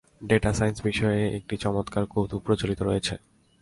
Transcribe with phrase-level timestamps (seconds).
[0.23, 3.15] Data science বিষয়ে একটি চমৎকার কৌতুক প্রচলিত রয়েছে।